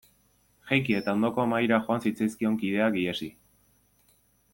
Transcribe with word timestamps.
Jaiki 0.69 0.95
eta 0.99 1.13
ondoko 1.17 1.45
mahaira 1.51 1.79
joan 1.89 2.01
zitzaizkion 2.05 2.57
kideak 2.63 2.97
ihesi. 3.03 3.29